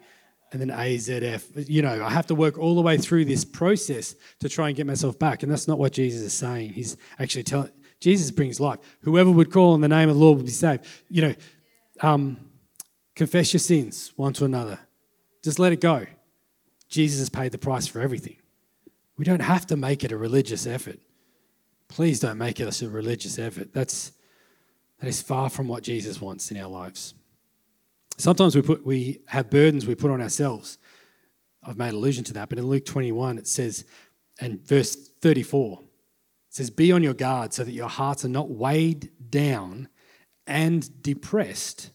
[0.52, 1.68] and then AZF.
[1.68, 4.78] You know, I have to work all the way through this process to try and
[4.78, 5.44] get myself back.
[5.44, 6.74] And that's not what Jesus is saying.
[6.74, 8.80] He's actually telling, Jesus brings life.
[9.02, 10.86] Whoever would call on the name of the Lord would be saved.
[11.10, 11.36] You know,
[12.02, 12.38] um,
[13.16, 14.80] confess your sins one to another.
[15.44, 16.06] Just let it go.
[16.88, 18.38] Jesus has paid the price for everything.
[19.18, 21.00] We don't have to make it a religious effort.
[21.88, 23.74] Please don't make it a religious effort.
[23.74, 24.12] That's,
[25.00, 27.14] that is far from what Jesus wants in our lives.
[28.18, 30.78] Sometimes we, put, we have burdens we put on ourselves.
[31.64, 33.86] I've made allusion to that, but in Luke 21 it says,
[34.40, 35.88] and verse 34, it
[36.50, 39.90] says, Be on your guard so that your hearts are not weighed down
[40.46, 41.92] and depressed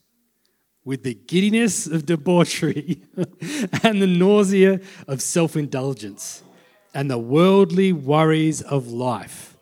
[0.85, 3.03] with the giddiness of debauchery
[3.83, 6.43] and the nausea of self indulgence
[6.95, 9.57] and the worldly worries of life.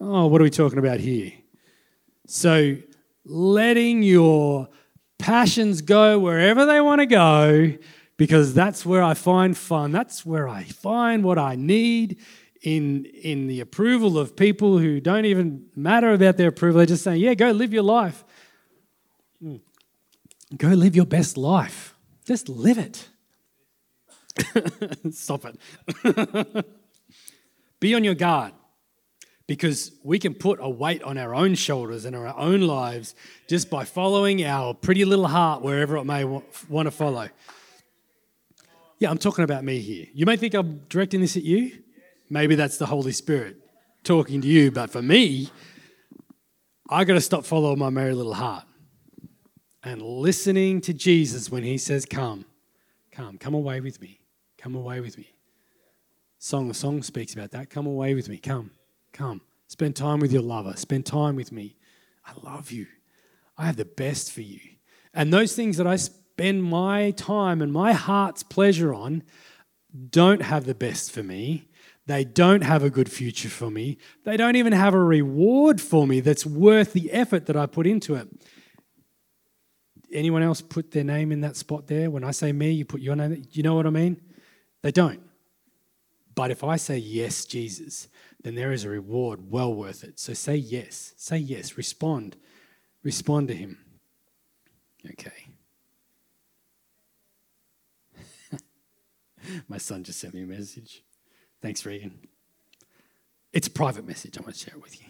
[0.00, 1.32] Oh, what are we talking about here?
[2.26, 2.76] So,
[3.24, 4.68] letting your
[5.18, 7.72] passions go wherever they want to go
[8.16, 9.92] because that's where I find fun.
[9.92, 12.18] That's where I find what I need
[12.62, 16.78] in, in the approval of people who don't even matter about their approval.
[16.78, 18.24] They're just saying, yeah, go live your life.
[20.56, 21.94] Go live your best life.
[22.24, 23.08] Just live it.
[25.10, 26.66] Stop it.
[27.80, 28.52] Be on your guard
[29.46, 33.14] because we can put a weight on our own shoulders and our own lives
[33.48, 37.28] just by following our pretty little heart wherever it may want to follow.
[38.98, 40.06] Yeah, I'm talking about me here.
[40.12, 41.82] You may think I'm directing this at you.
[42.30, 43.56] Maybe that's the Holy Spirit
[44.02, 45.50] talking to you, but for me,
[46.90, 48.64] I got to stop following my merry little heart
[49.82, 52.44] and listening to Jesus when he says, Come,
[53.12, 54.20] come, come away with me,
[54.56, 55.32] come away with me.
[56.38, 57.70] Song of Song speaks about that.
[57.70, 58.70] Come away with me, come,
[59.12, 59.40] come.
[59.66, 61.76] Spend time with your lover, spend time with me.
[62.24, 62.86] I love you.
[63.56, 64.60] I have the best for you.
[65.12, 69.24] And those things that I spend my time and my heart's pleasure on
[70.10, 71.68] don't have the best for me.
[72.06, 73.98] They don't have a good future for me.
[74.24, 77.86] They don't even have a reward for me that's worth the effort that I put
[77.86, 78.28] into it
[80.12, 82.10] anyone else put their name in that spot there?
[82.10, 83.44] When I say me, you put your name.
[83.50, 84.20] You know what I mean?
[84.82, 85.20] They don't.
[86.34, 88.08] But if I say yes, Jesus,
[88.42, 90.20] then there is a reward well worth it.
[90.20, 91.14] So say yes.
[91.16, 91.76] Say yes.
[91.76, 92.36] Respond.
[93.02, 93.78] Respond to him.
[95.10, 95.48] Okay.
[99.68, 101.02] My son just sent me a message.
[101.60, 102.20] Thanks, Regan.
[103.52, 104.38] It's a private message.
[104.38, 105.06] I want to share it with you.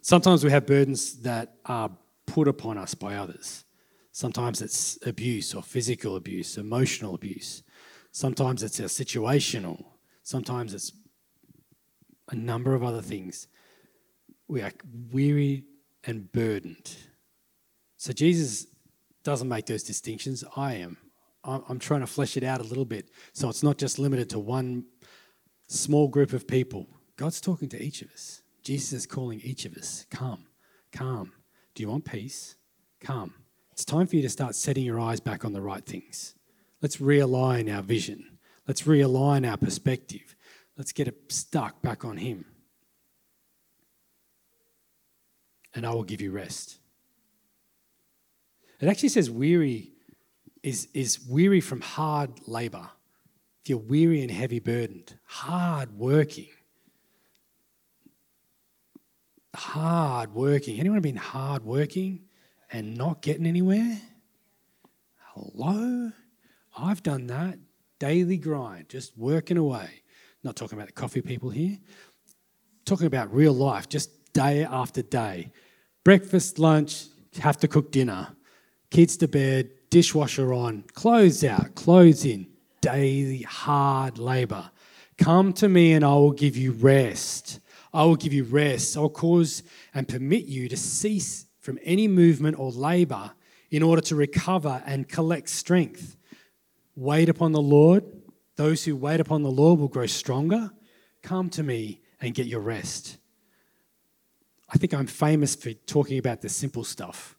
[0.00, 1.90] Sometimes we have burdens that are
[2.26, 3.64] put upon us by others.
[4.12, 7.62] Sometimes it's abuse or physical abuse, emotional abuse.
[8.12, 9.84] Sometimes it's a situational.
[10.22, 10.92] Sometimes it's
[12.30, 13.46] a number of other things.
[14.48, 14.72] We are
[15.12, 15.64] weary
[16.04, 16.96] and burdened.
[17.96, 18.66] So Jesus
[19.22, 20.44] doesn't make those distinctions.
[20.56, 20.96] I am.
[21.44, 24.38] I'm trying to flesh it out a little bit so it's not just limited to
[24.38, 24.84] one
[25.68, 26.86] small group of people.
[27.16, 28.42] God's talking to each of us.
[28.62, 30.06] Jesus is calling each of us.
[30.10, 30.46] Come,
[30.90, 31.32] come.
[31.76, 32.56] Do you want peace?
[33.00, 33.34] Come.
[33.70, 36.34] It's time for you to start setting your eyes back on the right things.
[36.80, 38.38] Let's realign our vision.
[38.66, 40.34] Let's realign our perspective.
[40.78, 42.46] Let's get it stuck back on Him.
[45.74, 46.78] And I will give you rest.
[48.80, 49.92] It actually says weary
[50.62, 52.88] is, is weary from hard labor,
[53.62, 56.48] if you're weary and heavy burdened, hard working,
[59.56, 60.78] hard working.
[60.78, 62.20] Anyone been hard working
[62.70, 64.00] and not getting anywhere?
[65.34, 66.12] Hello?
[66.76, 67.58] I've done that.
[67.98, 70.02] Daily grind, just working away.
[70.44, 71.78] Not talking about the coffee people here.
[72.84, 75.50] Talking about real life, just day after day.
[76.04, 77.06] Breakfast, lunch,
[77.40, 78.28] have to cook dinner.
[78.90, 82.46] Kids to bed, dishwasher on, clothes out, clothes in.
[82.80, 84.70] Daily hard labor.
[85.18, 87.60] Come to me and I will give you rest.
[87.96, 88.94] I will give you rest.
[88.94, 89.62] I'll cause
[89.94, 93.30] and permit you to cease from any movement or labor
[93.70, 96.14] in order to recover and collect strength.
[96.94, 98.04] Wait upon the Lord.
[98.56, 100.70] Those who wait upon the Lord will grow stronger.
[101.22, 103.16] Come to me and get your rest.
[104.68, 107.34] I think I'm famous for talking about the simple stuff,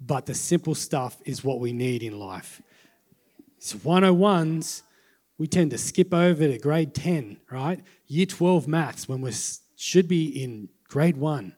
[0.00, 2.62] but the simple stuff is what we need in life.
[3.56, 4.82] It's 101s,
[5.36, 7.80] we tend to skip over to grade 10, right?
[8.06, 9.32] Year 12 maths when we
[9.84, 11.54] should be in grade 1.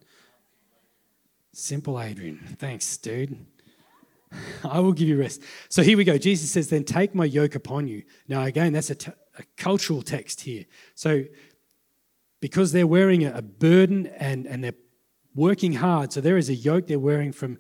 [1.53, 2.39] Simple, Adrian.
[2.59, 3.47] Thanks, dude.
[4.65, 5.43] I will give you rest.
[5.69, 6.19] So here we go.
[6.19, 8.03] Jesus says, Then take my yoke upon you.
[8.27, 10.65] Now, again, that's a, t- a cultural text here.
[10.97, 11.25] So,
[12.41, 14.75] because they're wearing a, a burden and, and they're
[15.35, 17.59] working hard, so there is a yoke they're wearing from,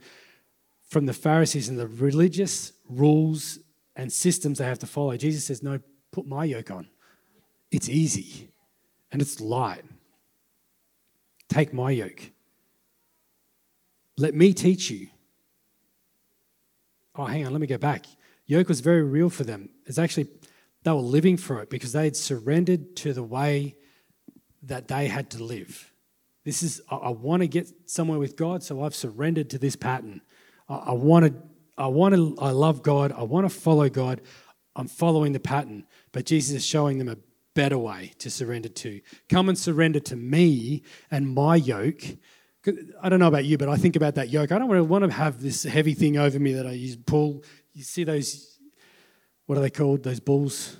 [0.88, 3.60] from the Pharisees and the religious rules
[3.94, 5.16] and systems they have to follow.
[5.16, 5.78] Jesus says, No,
[6.10, 6.88] put my yoke on.
[7.70, 8.50] It's easy
[9.12, 9.84] and it's light.
[11.48, 12.30] Take my yoke.
[14.18, 15.08] Let me teach you
[17.18, 18.06] oh, hang on, let me go back.
[18.46, 19.70] Yoke was very real for them.
[19.86, 20.28] It's actually,
[20.82, 23.76] they were living for it because they had surrendered to the way
[24.62, 25.92] that they had to live.
[26.44, 29.76] This is, I, I want to get somewhere with God, so I've surrendered to this
[29.76, 30.20] pattern.
[30.68, 31.34] I, I want to,
[31.78, 33.12] I want to, I love God.
[33.12, 34.20] I want to follow God.
[34.74, 35.84] I'm following the pattern.
[36.12, 37.16] But Jesus is showing them a
[37.56, 39.00] better way to surrender to.
[39.28, 42.04] Come and surrender to me and my yoke
[43.02, 44.50] I don't know about you, but I think about that yoke.
[44.52, 47.44] I don't want to have this heavy thing over me that I use pull.
[47.72, 48.58] You see those,
[49.46, 50.02] what are they called?
[50.02, 50.76] Those bulls?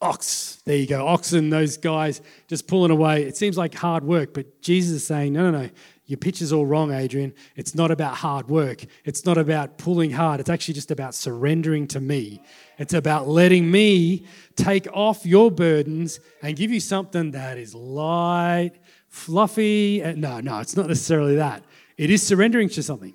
[0.00, 0.62] Ox.
[0.64, 1.06] There you go.
[1.06, 3.24] Oxen, those guys just pulling away.
[3.24, 5.70] It seems like hard work, but Jesus is saying, no, no, no.
[6.10, 7.32] Your pitch is all wrong, Adrian.
[7.54, 8.84] It's not about hard work.
[9.04, 10.40] It's not about pulling hard.
[10.40, 12.42] It's actually just about surrendering to me.
[12.78, 18.72] It's about letting me take off your burdens and give you something that is light
[19.06, 20.02] fluffy.
[20.16, 21.64] No, no, it's not necessarily that.
[21.96, 23.14] It is surrendering to something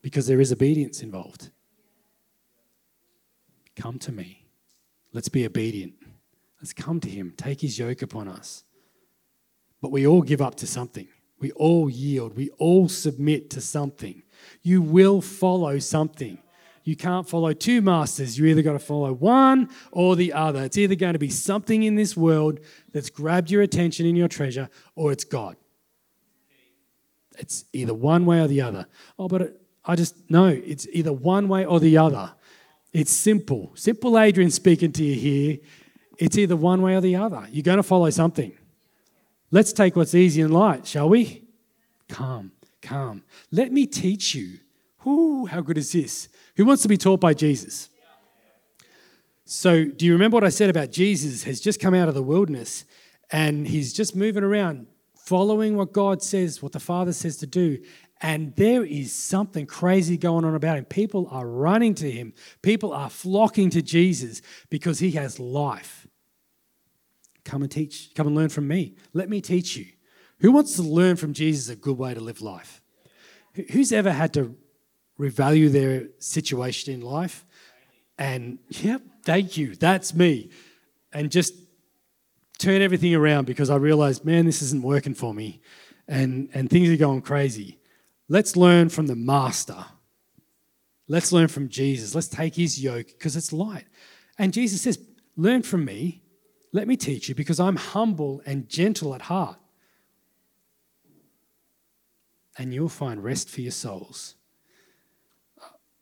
[0.00, 1.50] because there is obedience involved.
[3.76, 4.46] Come to me.
[5.12, 5.92] Let's be obedient.
[6.58, 7.34] Let's come to him.
[7.36, 8.64] Take his yoke upon us.
[9.82, 11.06] But we all give up to something.
[11.40, 12.36] We all yield.
[12.36, 14.22] We all submit to something.
[14.62, 16.38] You will follow something.
[16.84, 18.38] You can't follow two masters.
[18.38, 20.64] You either got to follow one or the other.
[20.64, 22.60] It's either going to be something in this world
[22.92, 25.56] that's grabbed your attention and your treasure, or it's God.
[27.38, 28.86] It's either one way or the other.
[29.18, 32.32] Oh, but I just know it's either one way or the other.
[32.92, 33.72] It's simple.
[33.74, 35.58] Simple Adrian speaking to you here.
[36.18, 37.46] It's either one way or the other.
[37.50, 38.52] You're going to follow something.
[39.54, 41.44] Let's take what's easy and light, shall we?
[42.08, 42.50] Calm,
[42.82, 43.22] calm.
[43.52, 44.58] Let me teach you.
[45.06, 46.28] Ooh, how good is this?
[46.56, 47.88] Who wants to be taught by Jesus?
[49.44, 52.22] So, do you remember what I said about Jesus has just come out of the
[52.22, 52.84] wilderness
[53.30, 57.78] and he's just moving around, following what God says, what the Father says to do.
[58.20, 60.84] And there is something crazy going on about him.
[60.86, 66.03] People are running to him, people are flocking to Jesus because he has life.
[67.44, 68.96] Come and teach, come and learn from me.
[69.12, 69.86] Let me teach you.
[70.40, 72.82] Who wants to learn from Jesus a good way to live life?
[73.70, 74.56] Who's ever had to
[75.18, 77.44] revalue their situation in life.
[78.18, 80.50] And yep, thank you, that's me.
[81.12, 81.54] And just
[82.58, 85.60] turn everything around because I realized, man, this isn't working for me.
[86.06, 87.78] And, and things are going crazy.
[88.28, 89.84] Let's learn from the master.
[91.08, 92.14] Let's learn from Jesus.
[92.14, 93.84] Let's take his yoke because it's light.
[94.38, 94.98] And Jesus says,
[95.36, 96.22] Learn from me.
[96.74, 99.56] Let me teach you because I'm humble and gentle at heart.
[102.58, 104.34] And you'll find rest for your souls.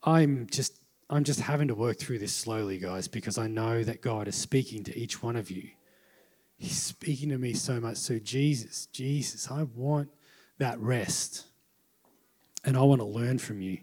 [0.02, 0.78] I'm just
[1.10, 4.34] I'm just having to work through this slowly, guys, because I know that God is
[4.34, 5.68] speaking to each one of you.
[6.56, 7.98] He's speaking to me so much.
[7.98, 10.08] So, Jesus, Jesus, I want
[10.56, 11.48] that rest.
[12.64, 13.80] And I want to learn from you.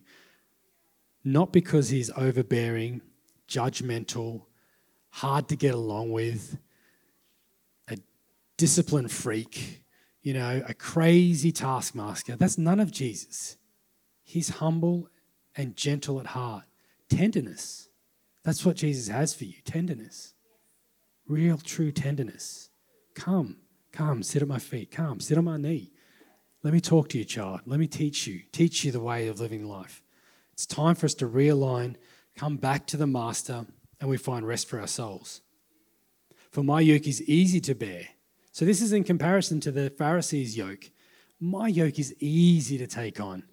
[1.23, 3.01] Not because he's overbearing,
[3.47, 4.45] judgmental,
[5.11, 6.57] hard to get along with,
[8.59, 9.83] discipline freak,
[10.21, 12.35] you know, a crazy taskmaster.
[12.35, 13.57] That's none of Jesus.
[14.21, 15.07] He's humble
[15.55, 16.65] and gentle at heart,
[17.09, 17.87] tenderness.
[18.43, 20.33] That's what Jesus has for you tenderness.
[21.25, 22.69] Real, true tenderness.
[23.15, 23.57] Come,
[23.93, 24.91] come, sit at my feet.
[24.91, 25.93] Come, sit on my knee.
[26.61, 27.61] Let me talk to you, child.
[27.65, 30.03] Let me teach you, teach you the way of living life.
[30.51, 31.95] It's time for us to realign,
[32.35, 33.65] come back to the Master,
[34.01, 35.39] and we find rest for our souls.
[36.51, 38.09] For my yoke is easy to bear.
[38.59, 40.91] So, this is in comparison to the Pharisees' yoke.
[41.39, 43.43] My yoke is easy to take on.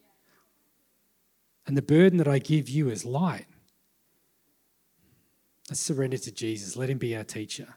[1.65, 3.47] And the burden that I give you is light.
[5.71, 6.75] Let's surrender to Jesus.
[6.75, 7.77] Let him be our teacher.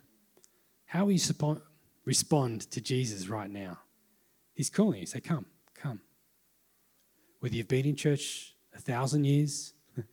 [0.87, 1.61] How will you
[2.03, 3.77] respond to Jesus right now?
[4.55, 5.05] He's calling you.
[5.05, 6.01] Say, Come, come.
[7.41, 9.75] Whether you've been in church a thousand years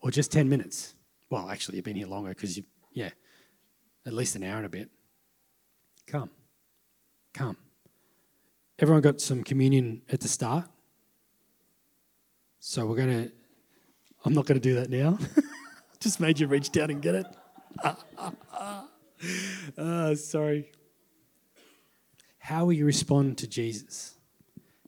[0.00, 0.94] or just 10 minutes.
[1.28, 2.64] Well, actually, you've been here longer because you,
[2.94, 3.10] yeah,
[4.06, 4.88] at least an hour and a bit.
[6.06, 6.30] Come,
[7.36, 7.56] come.
[8.78, 10.64] Everyone got some communion at the start?
[12.60, 13.32] So we're going to,
[14.24, 15.18] I'm not going to do that now.
[16.00, 17.26] Just made you reach down and get it.
[19.78, 20.72] uh, sorry.
[22.38, 24.14] How will you respond to Jesus?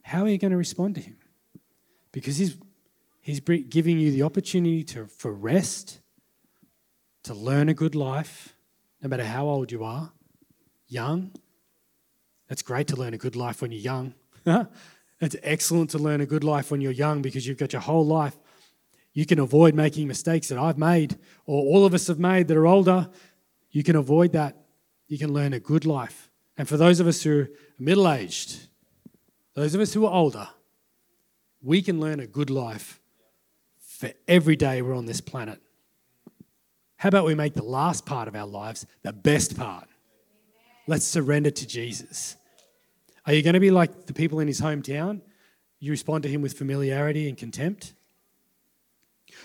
[0.01, 1.17] How are you going to respond to him?
[2.11, 2.57] Because he's,
[3.21, 5.99] he's giving you the opportunity to, for rest,
[7.23, 8.55] to learn a good life,
[9.03, 10.11] no matter how old you are,
[10.87, 11.31] young.
[12.49, 14.13] It's great to learn a good life when you're young.
[15.21, 18.05] It's excellent to learn a good life when you're young because you've got your whole
[18.05, 18.37] life.
[19.13, 22.55] You can avoid making mistakes that I've made or all of us have made that
[22.55, 23.09] are older.
[23.71, 24.55] You can avoid that.
[25.07, 26.29] You can learn a good life.
[26.57, 28.67] And for those of us who are middle aged,
[29.55, 30.47] those of us who are older,
[31.61, 33.01] we can learn a good life
[33.79, 35.59] for every day we're on this planet.
[36.95, 39.87] How about we make the last part of our lives the best part?
[40.87, 42.35] Let's surrender to Jesus.
[43.29, 45.21] Are you going to be like the people in his hometown?
[45.79, 47.93] You respond to him with familiarity and contempt?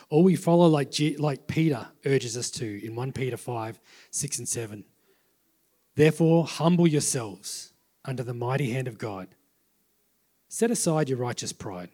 [0.09, 3.79] Or we follow like, G- like Peter urges us to in 1 Peter 5
[4.11, 4.85] 6 and 7.
[5.97, 7.75] Therefore, humble yourselves
[8.07, 9.29] under the mighty hand of God.
[10.49, 11.91] Set aside your righteous pride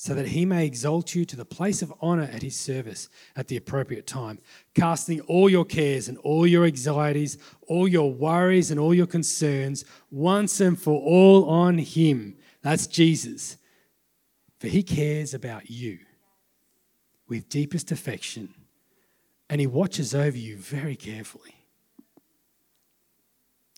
[0.00, 3.48] so that he may exalt you to the place of honor at his service at
[3.48, 4.38] the appropriate time,
[4.72, 9.84] casting all your cares and all your anxieties, all your worries and all your concerns
[10.12, 12.36] once and for all on him.
[12.62, 13.56] That's Jesus.
[14.60, 15.98] For he cares about you
[17.26, 18.54] with deepest affection
[19.50, 21.56] and he watches over you very carefully.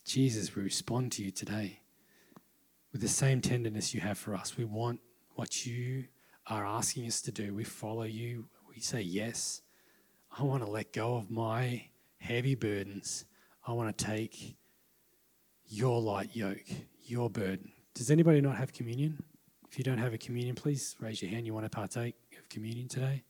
[0.05, 1.79] Jesus, we respond to you today
[2.91, 4.55] with the same tenderness you have for us.
[4.55, 4.99] We want
[5.35, 6.05] what you
[6.47, 7.53] are asking us to do.
[7.53, 8.47] We follow you.
[8.69, 9.61] We say yes.
[10.37, 11.89] I want to let go of my
[12.19, 13.25] heavy burdens.
[13.67, 14.55] I want to take
[15.67, 16.65] your light yoke,
[17.05, 17.71] your burden.
[17.93, 19.23] Does anybody not have communion?
[19.69, 21.45] If you don't have a communion, please raise your hand.
[21.45, 23.23] You want to partake of communion today?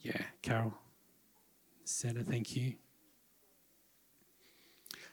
[0.00, 0.74] Yeah, Carol.
[1.84, 2.74] Santa, thank you.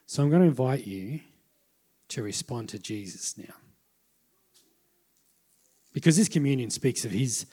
[0.05, 1.21] So I'm going to invite you
[2.09, 3.53] to respond to Jesus now.
[5.93, 7.45] Because this communion speaks of his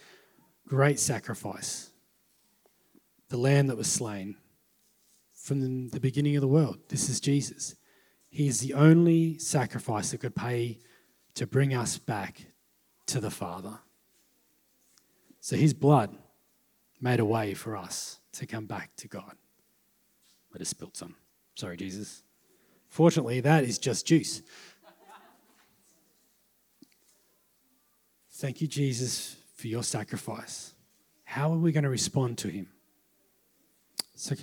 [0.66, 1.90] great sacrifice,
[3.28, 4.36] the lamb that was slain
[5.34, 6.78] from the beginning of the world.
[6.88, 7.74] This is Jesus.
[8.28, 10.78] He is the only sacrifice that could pay
[11.34, 12.46] to bring us back
[13.06, 13.78] to the Father.
[15.40, 16.16] So his blood
[17.00, 19.32] made a way for us to come back to God.
[20.52, 21.14] Let us spill some.
[21.54, 22.22] Sorry, Jesus.
[22.88, 24.42] Fortunately, that is just juice.
[28.38, 30.72] Thank you, Jesus, for your sacrifice.
[31.24, 32.68] How are we going to respond to him?
[34.14, 34.36] So,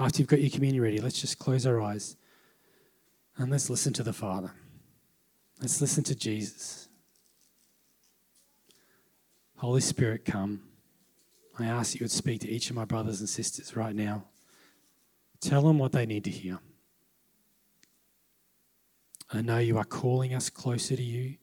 [0.00, 2.16] after you've got your communion ready, let's just close our eyes
[3.36, 4.50] and let's listen to the Father.
[5.60, 6.88] Let's listen to Jesus.
[9.56, 10.62] Holy Spirit, come.
[11.58, 14.24] I ask that you would speak to each of my brothers and sisters right now.
[15.42, 16.58] Tell them what they need to hear.
[19.30, 21.36] I know you are calling us closer to you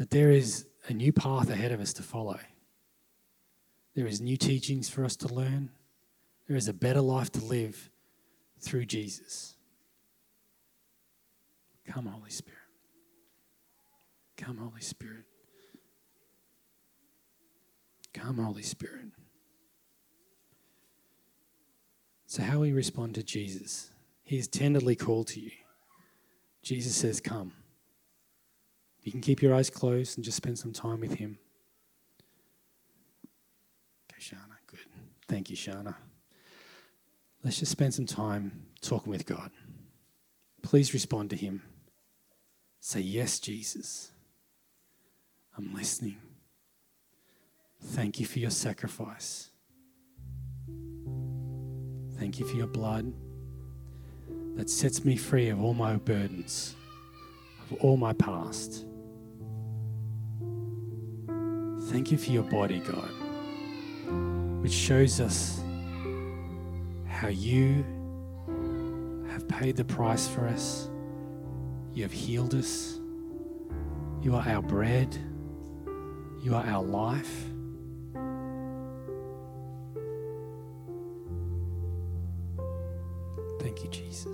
[0.00, 2.38] that there is a new path ahead of us to follow.
[3.94, 5.68] There is new teachings for us to learn.
[6.48, 7.90] There is a better life to live
[8.58, 9.56] through Jesus.
[11.86, 12.56] Come, Holy Spirit.
[14.38, 15.24] Come, Holy Spirit.
[18.14, 19.10] Come, Holy Spirit.
[22.24, 23.90] So, how we respond to Jesus?
[24.22, 25.50] He is tenderly called to you.
[26.62, 27.52] Jesus says, Come.
[29.02, 31.38] You can keep your eyes closed and just spend some time with Him.
[34.10, 34.80] Okay, Shana, good.
[35.28, 35.94] Thank you, Shana.
[37.42, 39.50] Let's just spend some time talking with God.
[40.62, 41.62] Please respond to Him.
[42.80, 44.12] Say, Yes, Jesus.
[45.56, 46.16] I'm listening.
[47.82, 49.50] Thank you for your sacrifice.
[52.18, 53.12] Thank you for your blood
[54.56, 56.76] that sets me free of all my burdens,
[57.62, 58.84] of all my past.
[61.90, 63.10] Thank you for your body, God,
[64.62, 65.60] which shows us
[67.08, 67.84] how you
[69.28, 70.88] have paid the price for us.
[71.92, 73.00] You have healed us.
[74.22, 75.18] You are our bread.
[76.44, 77.44] You are our life.
[83.58, 84.29] Thank you, Jesus.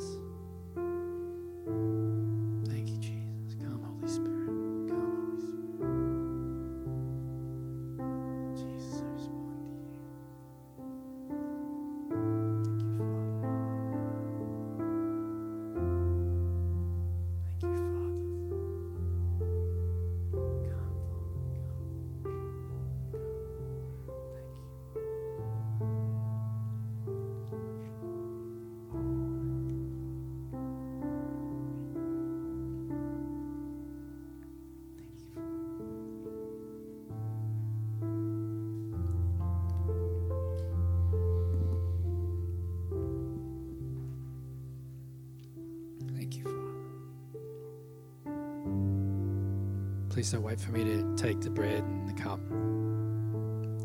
[50.27, 52.41] Please don't wait for me to take the bread and the cup.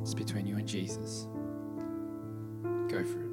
[0.02, 1.28] It's between you and Jesus.
[2.90, 3.31] Go for it.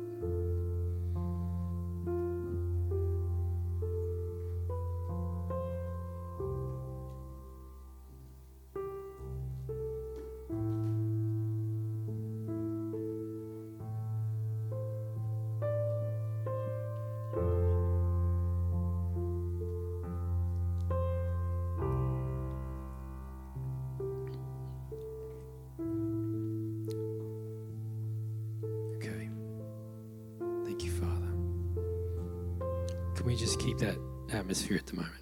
[33.78, 33.98] That
[34.32, 35.14] atmosphere at the moment?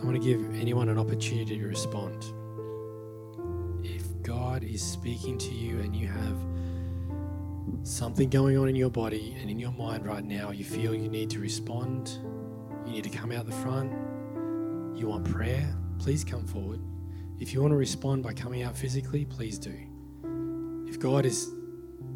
[0.00, 2.24] I want to give anyone an opportunity to respond.
[3.82, 6.36] If God is speaking to you and you have
[7.82, 11.08] something going on in your body and in your mind right now, you feel you
[11.08, 12.18] need to respond,
[12.86, 13.90] you need to come out the front,
[14.96, 16.80] you want prayer, please come forward.
[17.40, 19.74] If you want to respond by coming out physically, please do.
[20.86, 21.50] If God is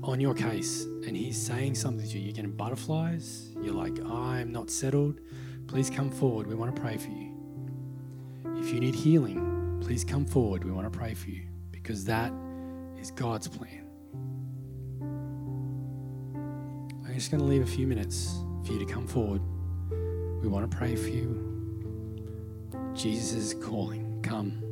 [0.02, 4.52] on your case and He's saying something to you, you're getting butterflies, you're like, I'm
[4.52, 5.20] not settled,
[5.66, 6.46] please come forward.
[6.46, 7.34] We want to pray for you.
[8.56, 10.64] If you need healing, please come forward.
[10.64, 12.32] We want to pray for you because that
[13.00, 13.84] is God's plan.
[17.06, 19.40] I'm just going to leave a few minutes for you to come forward.
[20.42, 21.44] We want to pray for you.
[22.94, 24.20] Jesus is calling.
[24.22, 24.67] Come.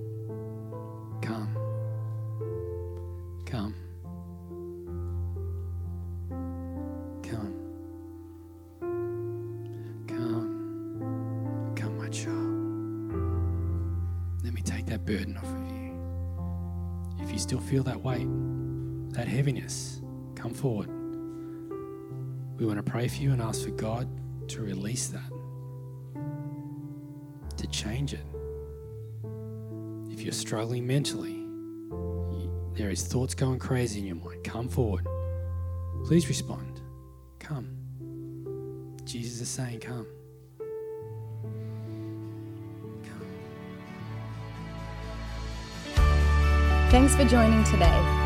[20.57, 20.89] Forward.
[22.59, 24.09] We want to pray for you and ask for God
[24.49, 25.31] to release that,
[27.57, 28.25] to change it.
[30.11, 31.45] If you're struggling mentally,
[32.75, 35.07] there is thoughts going crazy in your mind, come forward.
[36.07, 36.81] Please respond.
[37.39, 37.69] Come.
[39.05, 40.07] Jesus is saying, Come.
[43.05, 43.27] Come.
[46.91, 48.26] Thanks for joining today.